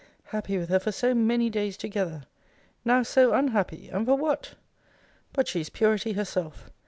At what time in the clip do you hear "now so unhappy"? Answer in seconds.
2.83-3.87